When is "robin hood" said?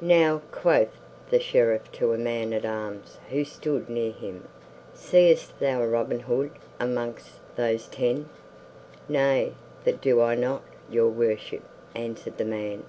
5.84-6.50